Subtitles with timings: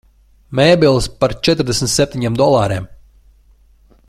[0.59, 2.89] Mēbeles par četrdesmit septiņiem dolāriem.